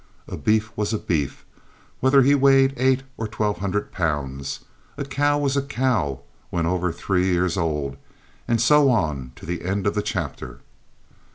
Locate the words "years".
7.27-7.55